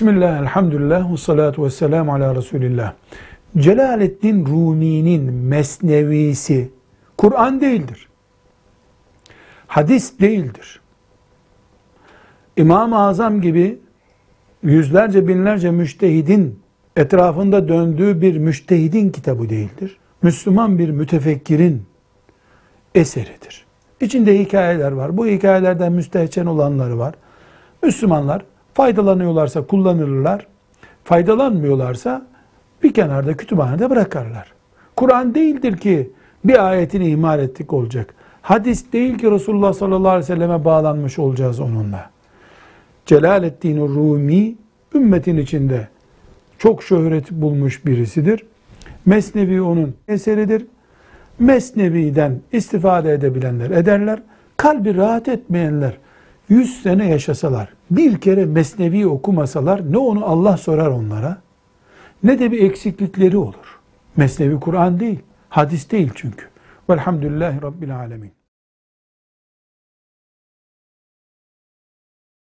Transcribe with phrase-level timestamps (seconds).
[0.00, 2.92] Bismillah, elhamdülillah, ve salatu ve selamu ala Resulillah.
[3.58, 6.70] Celaleddin Rumi'nin mesnevisi
[7.18, 8.08] Kur'an değildir.
[9.66, 10.80] Hadis değildir.
[12.56, 13.78] İmam-ı Azam gibi
[14.62, 16.60] yüzlerce binlerce müştehidin
[16.96, 19.96] etrafında döndüğü bir müştehidin kitabı değildir.
[20.22, 21.82] Müslüman bir mütefekkirin
[22.94, 23.66] eseridir.
[24.00, 25.16] İçinde hikayeler var.
[25.16, 27.14] Bu hikayelerden müstehcen olanları var.
[27.82, 28.42] Müslümanlar
[28.80, 30.46] faydalanıyorlarsa kullanırlar.
[31.04, 32.26] Faydalanmıyorlarsa
[32.82, 34.52] bir kenarda kütüphanede bırakarlar.
[34.96, 36.10] Kur'an değildir ki
[36.44, 38.14] bir ayetini ihmal ettik olacak.
[38.42, 42.10] Hadis değil ki Resulullah sallallahu aleyhi ve selleme bağlanmış olacağız onunla.
[43.06, 44.54] Celaleddin Rumi
[44.94, 45.88] ümmetin içinde
[46.58, 48.46] çok şöhret bulmuş birisidir.
[49.06, 50.66] Mesnevi onun eseridir.
[51.38, 54.22] Mesnevi'den istifade edebilenler ederler.
[54.56, 55.96] Kalbi rahat etmeyenler
[56.50, 61.36] 100 sene yaşasalar, bir kere Mesnevi okumasalar ne onu Allah sorar onlara
[62.22, 63.80] ne de bir eksiklikleri olur.
[64.16, 66.46] Mesnevi Kur'an değil, hadis değil çünkü.
[66.90, 68.39] Velhamdülillahi Rabbil Alemin.